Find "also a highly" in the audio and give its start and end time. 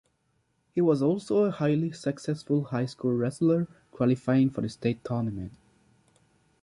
1.03-1.91